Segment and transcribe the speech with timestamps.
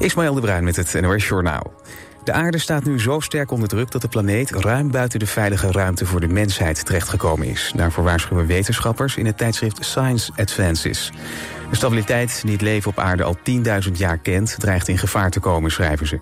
[0.00, 1.72] Ismaël de Bruin met het NOS Journaal.
[2.24, 5.72] De aarde staat nu zo sterk onder druk dat de planeet ruim buiten de veilige
[5.72, 7.72] ruimte voor de mensheid terechtgekomen is.
[7.76, 11.12] Daarvoor waarschuwen wetenschappers in het tijdschrift Science Advances.
[11.70, 13.36] De stabiliteit die het leven op aarde al
[13.86, 16.20] 10.000 jaar kent, dreigt in gevaar te komen, schrijven ze.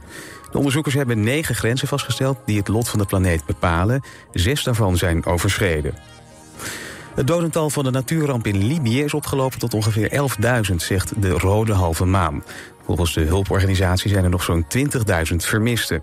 [0.51, 4.03] De onderzoekers hebben negen grenzen vastgesteld die het lot van de planeet bepalen.
[4.33, 5.95] Zes daarvan zijn overschreden.
[7.15, 10.11] Het dodental van de natuurramp in Libië is opgelopen tot ongeveer
[10.71, 12.43] 11.000, zegt de Rode Halve Maan.
[12.89, 16.03] Volgens de hulporganisatie zijn er nog zo'n 20.000 vermisten.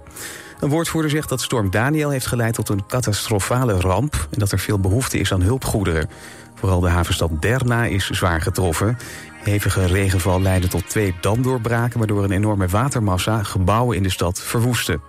[0.60, 4.28] Een woordvoerder zegt dat storm Daniel heeft geleid tot een catastrofale ramp...
[4.32, 6.10] en dat er veel behoefte is aan hulpgoederen.
[6.56, 8.98] Vooral de havenstad Derna is zwaar getroffen.
[9.44, 11.98] Hevige regenval leidde tot twee damdoorbraken...
[11.98, 15.00] waardoor een enorme watermassa gebouwen in de stad verwoestte.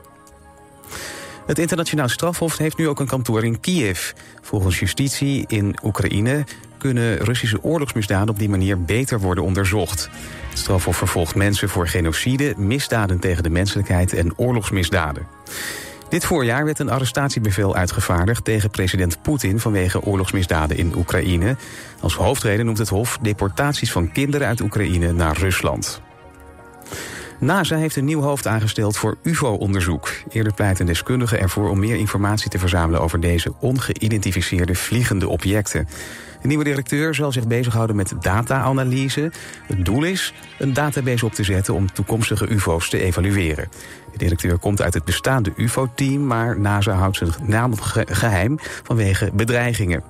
[1.46, 4.12] Het internationaal strafhof heeft nu ook een kantoor in Kiev.
[4.42, 6.44] Volgens justitie in Oekraïne
[6.78, 10.10] kunnen Russische oorlogsmisdaden op die manier beter worden onderzocht.
[10.56, 15.26] Het strafhof vervolgt mensen voor genocide, misdaden tegen de menselijkheid en oorlogsmisdaden.
[16.08, 21.56] Dit voorjaar werd een arrestatiebevel uitgevaardigd tegen president Poetin vanwege oorlogsmisdaden in Oekraïne.
[22.00, 26.00] Als hoofdreden noemt het Hof deportaties van kinderen uit Oekraïne naar Rusland.
[27.40, 30.08] NASA heeft een nieuw hoofd aangesteld voor UFO-onderzoek.
[30.28, 35.88] Eerder pleit een deskundige ervoor om meer informatie te verzamelen over deze ongeïdentificeerde vliegende objecten.
[36.40, 39.32] De nieuwe directeur zal zich bezighouden met data-analyse.
[39.66, 43.68] Het doel is een database op te zetten om toekomstige UFO's te evalueren.
[44.12, 47.72] De directeur komt uit het bestaande UFO-team, maar NASA houdt zijn naam
[48.06, 50.02] geheim vanwege bedreigingen.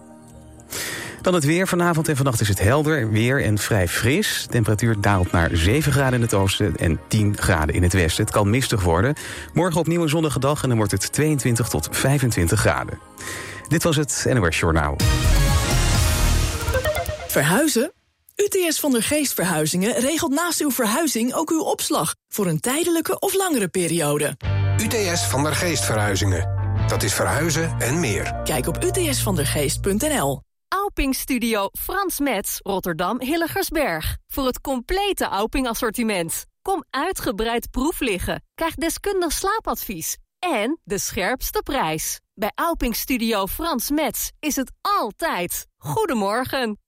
[1.27, 1.69] Dan het weer.
[1.69, 4.43] Vanavond en vannacht is het helder, weer en vrij fris.
[4.43, 8.25] De temperatuur daalt naar 7 graden in het oosten en 10 graden in het westen.
[8.25, 9.15] Het kan mistig worden.
[9.53, 12.99] Morgen opnieuw een zonnige dag en dan wordt het 22 tot 25 graden.
[13.69, 14.97] Dit was het NOS Journaal.
[17.29, 17.93] Verhuizen?
[18.37, 22.15] UTS van der Geest Verhuizingen regelt naast uw verhuizing ook uw opslag...
[22.29, 24.37] voor een tijdelijke of langere periode.
[24.83, 26.49] UTS van der Geest Verhuizingen.
[26.87, 28.41] Dat is verhuizen en meer.
[28.45, 30.46] Kijk op utsvandergeest.nl.
[30.69, 34.17] Auping Studio Frans Metz, Rotterdam Hilligersberg.
[34.29, 36.45] Voor het complete Auping assortiment.
[36.63, 38.43] Kom uitgebreid proef liggen.
[38.55, 40.17] Krijg deskundig slaapadvies.
[40.39, 42.21] En de scherpste prijs.
[42.35, 45.67] Bij Auping Studio Frans Metz is het altijd.
[45.77, 46.79] Goedemorgen.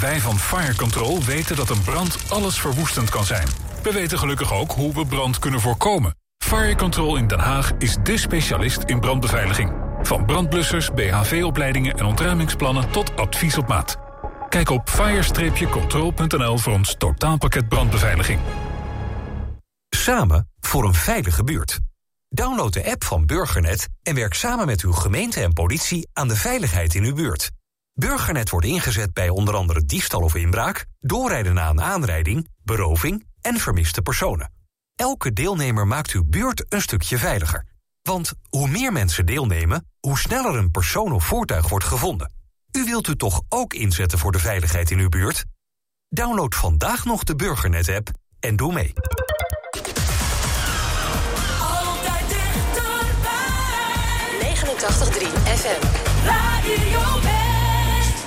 [0.00, 3.48] Wij van Fire Control weten dat een brand alles verwoestend kan zijn.
[3.82, 6.16] We weten gelukkig ook hoe we brand kunnen voorkomen.
[6.44, 9.81] Fire Control in Den Haag is dé specialist in brandbeveiliging.
[10.12, 13.96] Van brandblussers, BHV-opleidingen en ontruimingsplannen tot advies op maat.
[14.48, 18.40] Kijk op fire-control.nl voor ons totaalpakket brandbeveiliging.
[19.88, 21.78] Samen voor een veilige buurt.
[22.28, 26.36] Download de app van Burgernet en werk samen met uw gemeente en politie aan de
[26.36, 27.50] veiligheid in uw buurt.
[27.92, 33.56] Burgernet wordt ingezet bij onder andere diefstal of inbraak, doorrijden na een aanrijding, beroving en
[33.56, 34.52] vermiste personen.
[34.94, 37.70] Elke deelnemer maakt uw buurt een stukje veiliger.
[38.02, 42.32] Want hoe meer mensen deelnemen, hoe sneller een persoon of voertuig wordt gevonden.
[42.72, 45.44] U wilt u toch ook inzetten voor de veiligheid in uw buurt?
[46.08, 48.10] Download vandaag nog de Burgernet-app
[48.40, 48.92] en doe mee.
[51.60, 53.34] Altijd dichterbij.
[54.40, 55.86] 89.3 FM.
[56.24, 58.24] Radio West.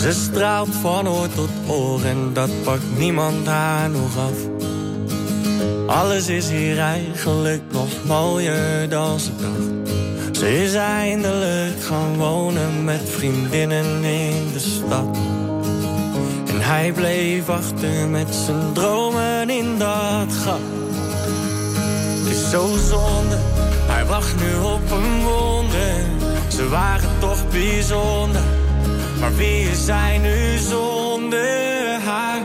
[0.00, 4.48] Ze straalt van oor tot oor en dat pakt niemand haar nog af.
[5.86, 10.36] Alles is hier eigenlijk nog mooier dan ze dacht.
[10.36, 15.16] Ze is eindelijk gaan wonen met vriendinnen in de stad.
[16.46, 20.60] En hij bleef achter met zijn dromen in dat gat.
[22.18, 23.38] Het is zo zonde,
[23.86, 26.04] hij wacht nu op een wonder.
[26.48, 28.42] Ze waren toch bijzonder.
[29.20, 29.86] Maar wie is
[30.20, 32.40] nu zonder haar?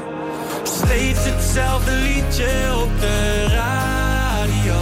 [0.84, 2.52] Steeds hetzelfde liedje
[2.84, 4.76] op de radio.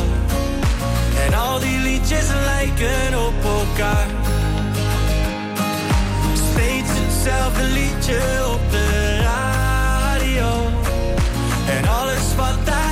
[1.26, 4.08] En al die liedjes lijken op elkaar.
[6.52, 8.22] Steeds hetzelfde liedje
[8.54, 10.52] op de radio.
[11.68, 12.83] En alles wat hij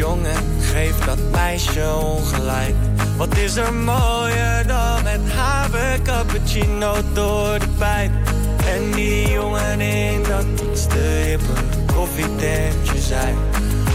[0.00, 2.74] jongen, geef dat meisje ongelijk.
[3.16, 8.12] Wat is er mooier dan met haven cappuccino door de pijp.
[8.66, 11.52] En die jongen in dat iets te hippe
[11.94, 13.36] koffietentje zijn.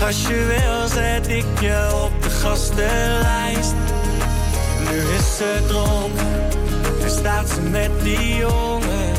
[0.05, 3.75] Als je wil zet ik je op de gastenlijst.
[4.89, 6.27] Nu is ze dronken,
[7.01, 9.13] en staat ze met die jongen.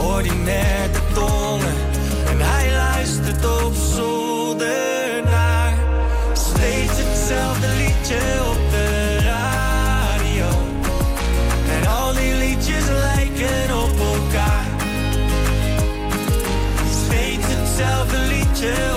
[0.00, 1.76] ordinaire tongen,
[2.30, 4.99] en hij luistert op zolder
[7.30, 10.46] hetzelfde liedje op de radio.
[11.80, 14.66] En al die liedjes lijken op elkaar.
[17.04, 18.89] Steeds hetzelfde liedje.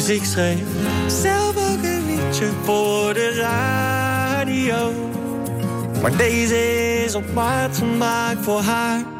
[0.00, 0.60] Dus ik schreef
[1.06, 4.92] zelf ook een liedje voor de radio.
[6.02, 9.19] Maar deze is op maat gemaakt voor haar.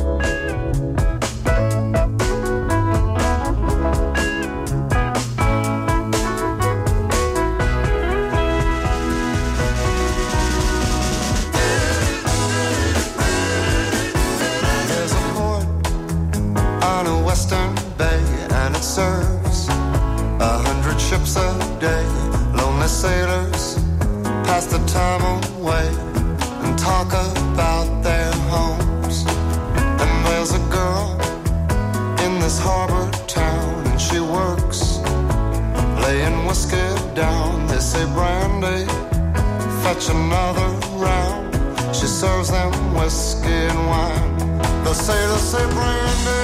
[42.21, 44.37] serves them whiskey and wine.
[44.83, 46.43] They say, they say, Brandy,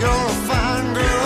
[0.00, 1.17] you're a fine girl.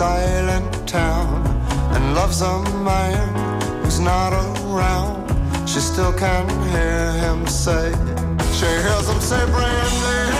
[0.00, 1.28] silent town.
[1.94, 5.28] And love's a man who's not around.
[5.68, 7.92] She still can hear him say,
[8.56, 10.39] she hears him say, Brandy.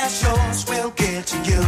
[0.00, 1.60] That's yours will get to you.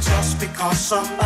[0.00, 1.21] Just because some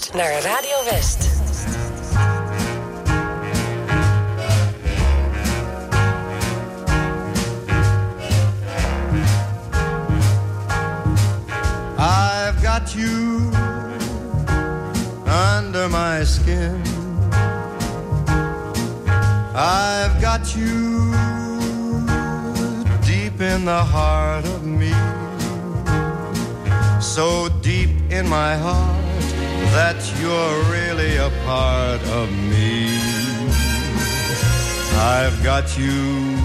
[0.00, 1.28] Luistert naar Radio West.
[11.98, 13.50] I've got you
[15.26, 16.82] under my skin.
[19.54, 21.12] I've got you
[23.04, 24.94] deep in the heart of me.
[27.00, 28.99] So deep in my heart
[29.72, 32.88] that you're really a part of me.
[34.98, 36.40] I've got you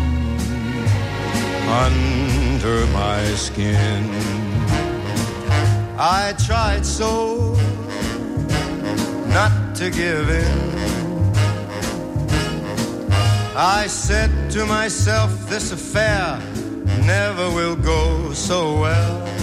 [1.67, 4.09] under my skin.
[5.97, 7.53] I tried so
[9.27, 10.75] not to give in.
[13.57, 16.39] I said to myself, this affair
[17.05, 19.34] never will go so well.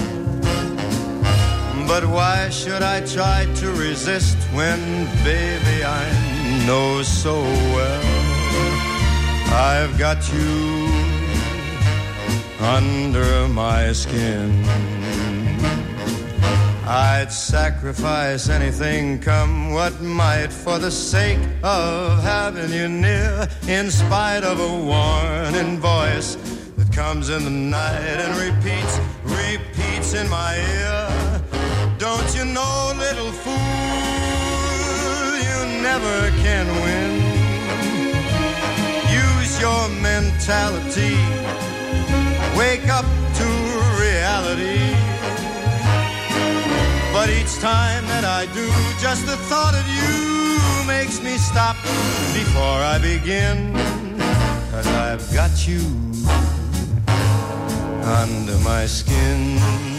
[1.94, 8.02] But why should I try to resist when, baby, I know so well
[9.52, 10.88] I've got you
[12.58, 14.64] under my skin?
[16.86, 24.44] I'd sacrifice anything, come what might, for the sake of having you near, in spite
[24.44, 26.36] of a warning voice
[26.78, 31.21] that comes in the night and repeats, repeats in my ear.
[32.02, 33.54] Don't you know, little fool,
[35.38, 37.12] you never can win.
[39.08, 41.14] Use your mentality,
[42.58, 43.04] wake up
[43.38, 43.46] to
[44.02, 44.82] reality.
[47.12, 48.66] But each time that I do,
[49.00, 51.76] just the thought of you makes me stop
[52.34, 53.74] before I begin.
[54.72, 55.78] Cause I've got you
[58.02, 59.91] under my skin.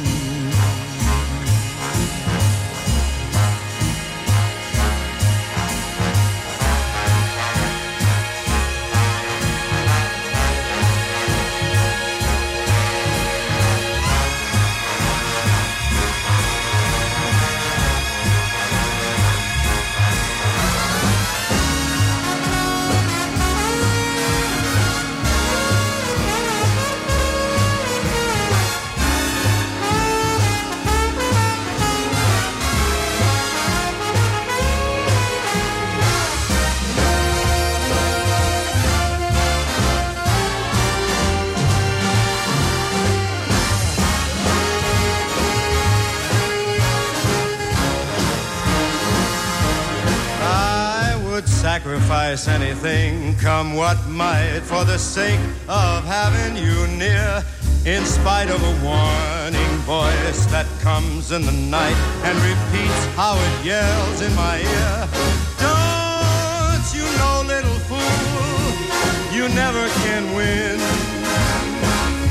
[53.43, 57.43] Come what might, for the sake of having you near.
[57.85, 63.65] In spite of a warning voice that comes in the night and repeats how it
[63.65, 64.95] yells in my ear.
[65.59, 70.79] Don't you know, little fool, you never can win.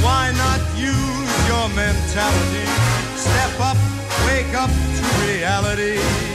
[0.01, 2.67] Why not use your mentality?
[3.21, 3.77] Step up,
[4.27, 6.32] wake up to reality.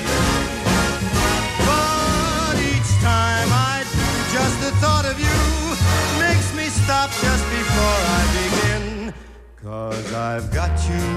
[4.32, 5.39] Just the thought of you
[6.19, 9.13] makes me stop just before I begin.
[9.63, 11.07] Cause I've got you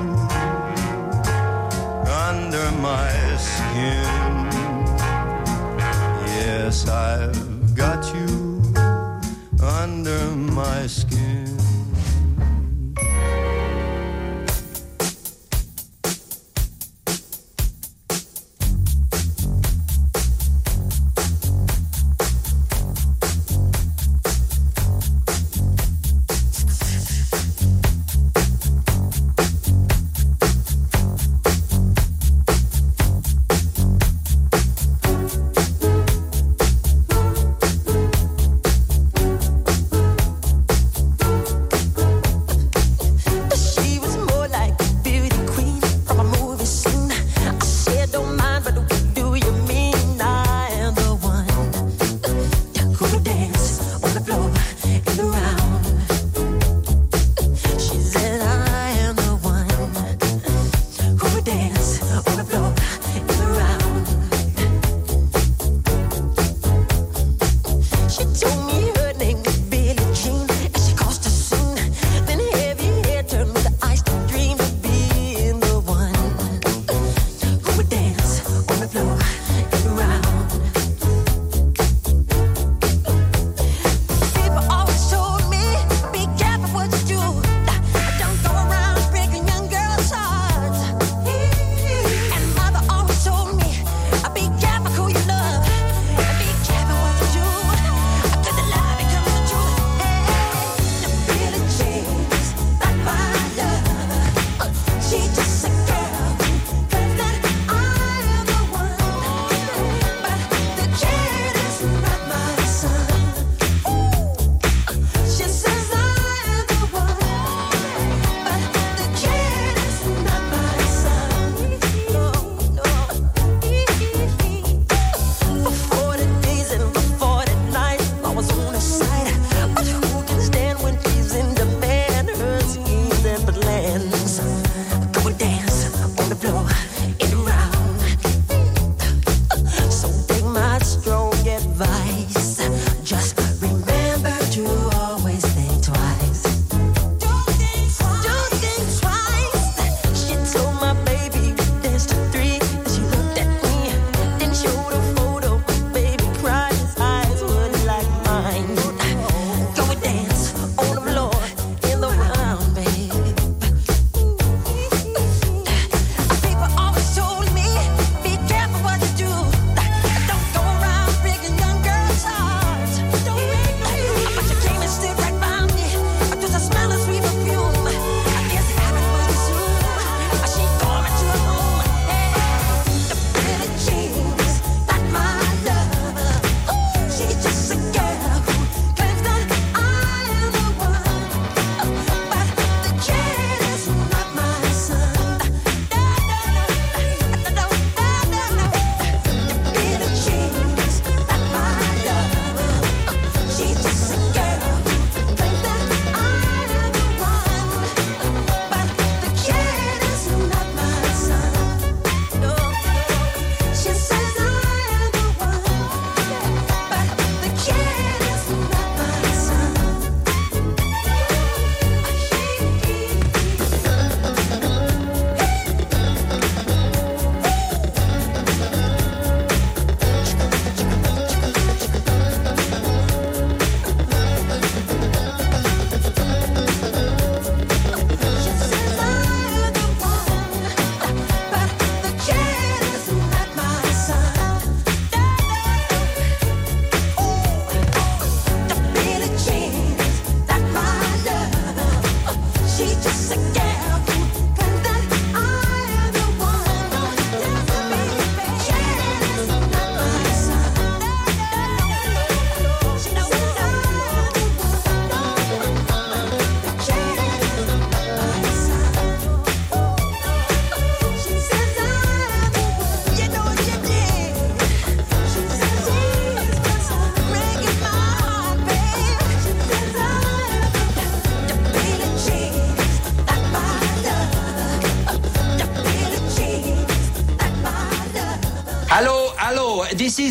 [2.28, 4.50] under my skin.
[6.38, 8.62] Yes, I've got you
[9.62, 11.58] under my skin.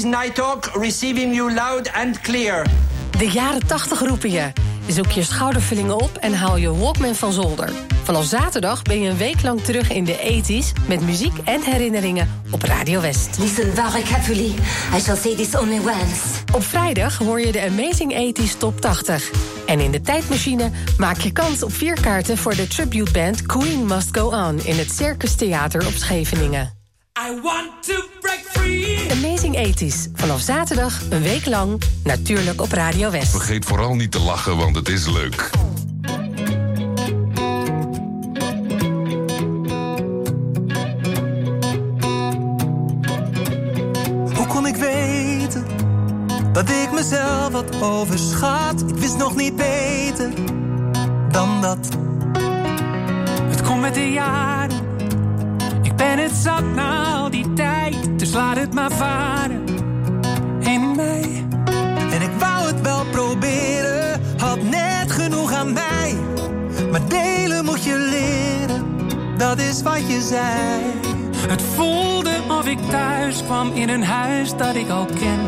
[0.09, 2.65] Night Talk, receiving you loud and clear.
[3.17, 4.51] De jaren 80 roepen je.
[4.87, 7.69] Zoek je schoudervullingen op en haal je Walkman van zolder.
[8.03, 10.87] Vanaf zaterdag ben je een week lang terug in de 80s...
[10.87, 13.37] met muziek en herinneringen op Radio West.
[13.39, 14.53] Listen very carefully.
[14.95, 16.43] I shall say this only once.
[16.53, 19.31] Op vrijdag hoor je de Amazing 80s Top 80.
[19.65, 22.37] En in de tijdmachine maak je kans op vier kaarten...
[22.37, 24.59] voor de tributeband Queen Must Go On...
[24.63, 26.77] in het Circus Theater op Scheveningen.
[27.27, 27.98] I want to
[29.55, 30.11] 80s.
[30.13, 33.31] Vanaf zaterdag een week lang, natuurlijk op Radio West.
[33.31, 35.49] Vergeet vooral niet te lachen, want het is leuk.
[44.35, 45.65] Hoe kon ik weten
[46.53, 48.83] dat ik mezelf had overschat?
[48.87, 50.29] Ik wist nog niet beter
[51.31, 51.87] dan dat.
[53.49, 54.77] Het komt met de jaren.
[55.81, 58.19] Ik ben het zat na al die tijd.
[58.19, 59.38] Dus laat het maar varen.
[69.77, 70.81] Wat je zei.
[71.47, 75.39] Het voelde of ik thuis kwam in een huis dat ik al ken.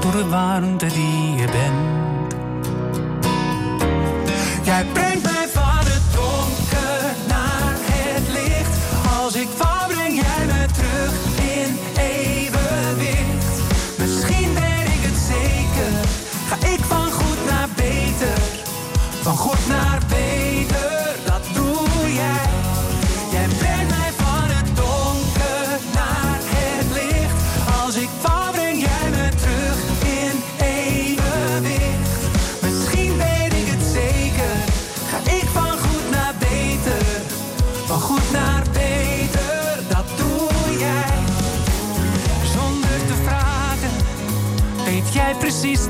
[0.00, 2.02] Door de warmte die je bent.
[4.62, 8.78] Jij brengt mij van het donker naar het licht.
[9.20, 11.12] Als ik val, breng jij me terug
[11.56, 13.62] in evenwicht.
[13.98, 15.92] Misschien weet ik het zeker.
[16.48, 18.38] Ga ik van goed naar beter.
[19.22, 19.51] Van goed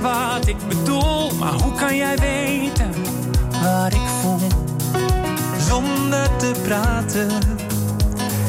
[0.03, 1.35] wat ik bedoel?
[1.35, 2.91] Maar hoe kan jij weten
[3.63, 4.49] wat ik voel?
[5.59, 7.31] Zonder te praten.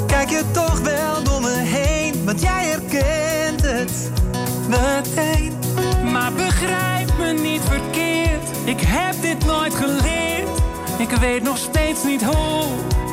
[0.07, 4.11] Kijk je toch wel door me heen, want jij herkent het
[4.67, 5.53] meteen.
[6.11, 8.43] Maar begrijp me niet verkeerd.
[8.65, 10.49] Ik heb dit nooit geleerd.
[10.97, 12.63] Ik weet nog steeds niet hoe.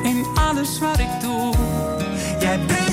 [0.03, 1.53] In alles wat ik doe.
[2.41, 2.90] Jij brengt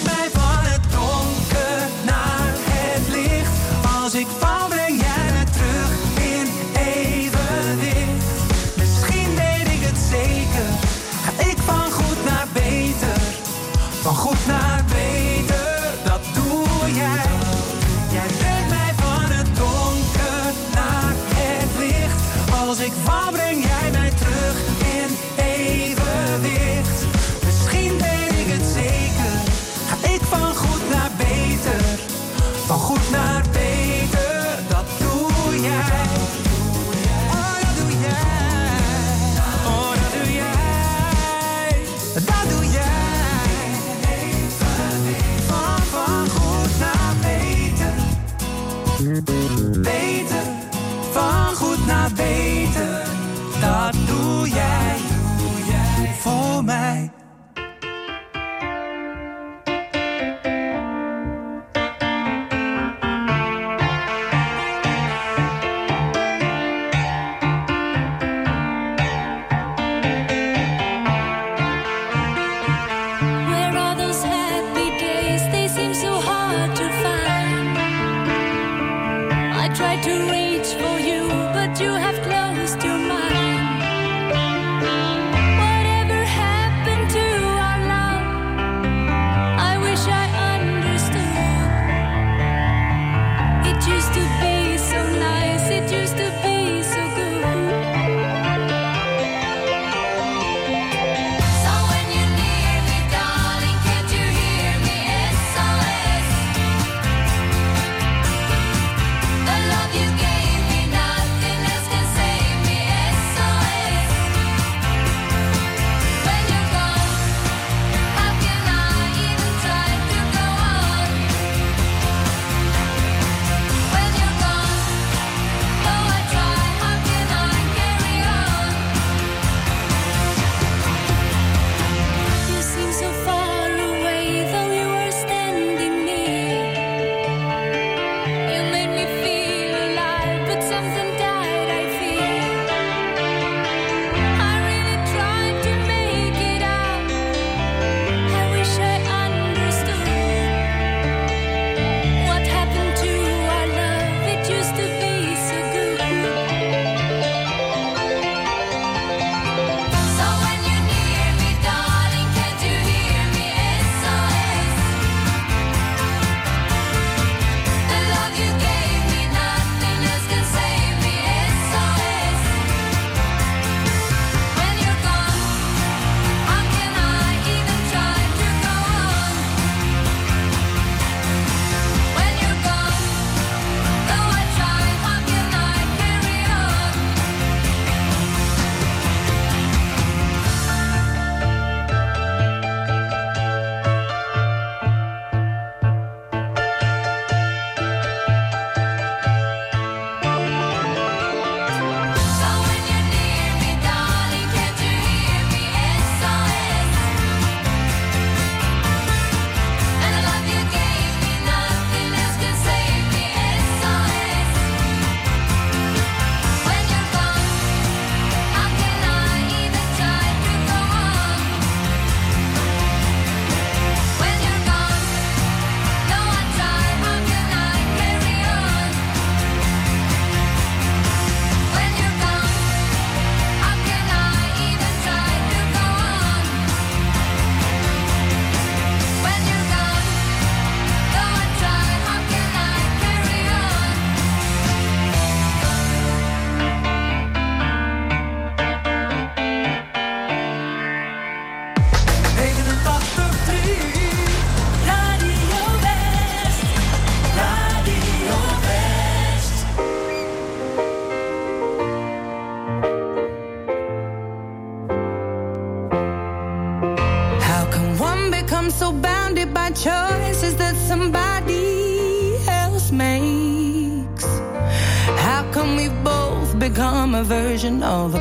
[277.67, 278.16] version of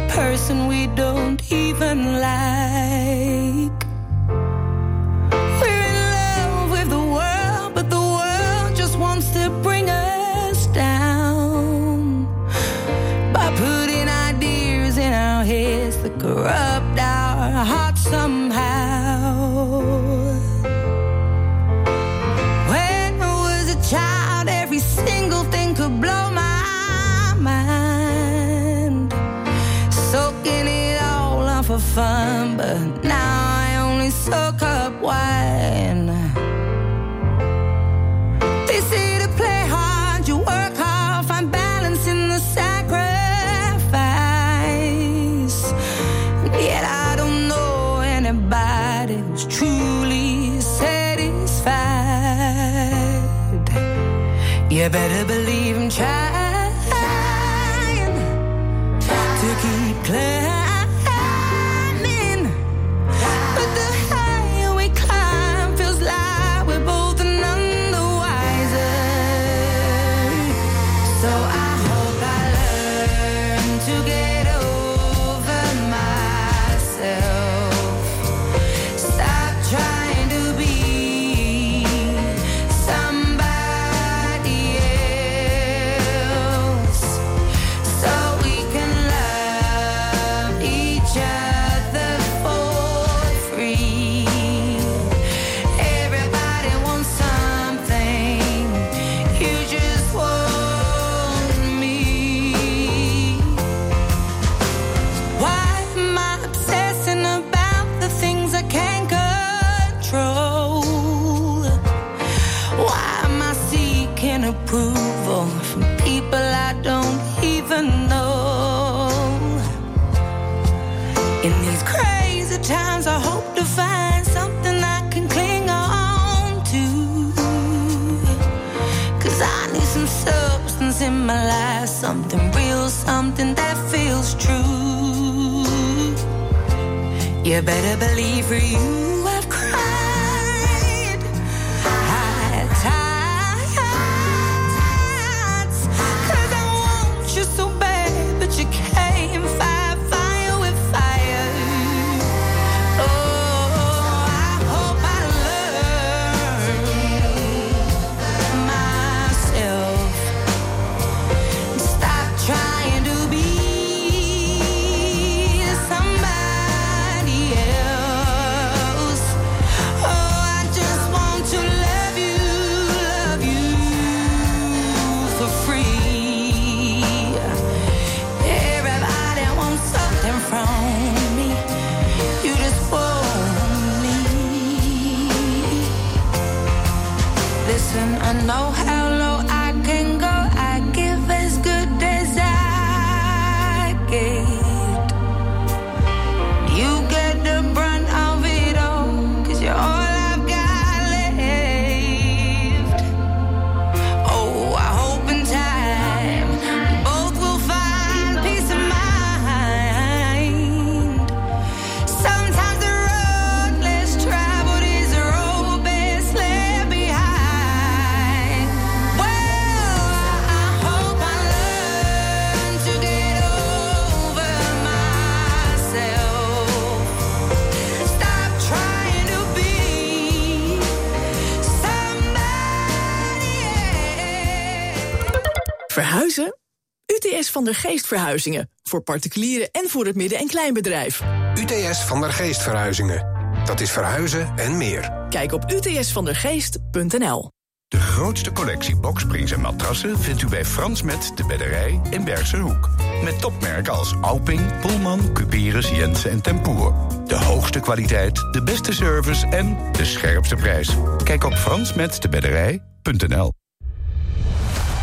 [237.66, 238.70] der Geest verhuizingen.
[238.82, 241.22] Voor particulieren en voor het midden- en kleinbedrijf.
[241.58, 243.26] UTS van der Geest verhuizingen.
[243.64, 245.26] Dat is verhuizen en meer.
[245.30, 247.50] Kijk op utsvandergeest.nl
[247.88, 252.56] De grootste collectie boksprings en matrassen vindt u bij Frans Met de Bedderij in Bergse
[252.56, 252.90] Hoek.
[253.24, 256.94] Met topmerken als Alping, Pullman, Cuperus, Jensen en Tempoer.
[257.26, 260.96] De hoogste kwaliteit, de beste service en de scherpste prijs.
[261.24, 263.52] Kijk op fransmetdebedderij.nl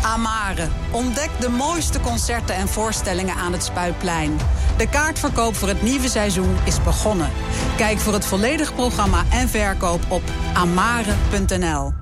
[0.04, 0.68] Amare.
[0.90, 4.36] Ontdek de mooiste concerten en voorstellingen aan het Spuitplein.
[4.76, 7.30] De kaartverkoop voor het nieuwe seizoen is begonnen.
[7.76, 10.22] Kijk voor het volledig programma en verkoop op
[10.54, 11.92] amare.nl.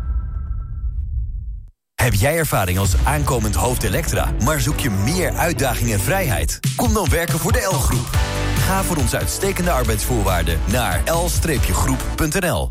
[1.95, 6.61] Heb jij ervaring als aankomend hoofd Elektra, maar zoek je meer uitdaging en vrijheid?
[6.77, 8.09] Kom dan werken voor de L-groep.
[8.57, 12.71] Ga voor onze uitstekende arbeidsvoorwaarden naar l-groep.nl.